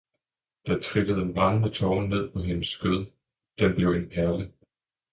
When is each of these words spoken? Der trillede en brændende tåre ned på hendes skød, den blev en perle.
Der 0.65 0.79
trillede 0.81 1.21
en 1.21 1.33
brændende 1.33 1.69
tåre 1.69 2.07
ned 2.07 2.31
på 2.31 2.39
hendes 2.41 2.67
skød, 2.67 3.05
den 3.59 3.75
blev 3.75 3.89
en 3.89 4.09
perle. 4.09 4.51